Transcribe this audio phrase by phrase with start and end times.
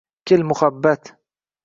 [0.27, 1.03] Kel, muhabbat